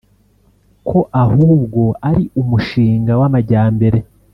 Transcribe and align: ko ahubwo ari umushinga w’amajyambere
ko 0.87 0.99
ahubwo 1.23 1.83
ari 2.09 2.23
umushinga 2.41 3.11
w’amajyambere 3.19 3.99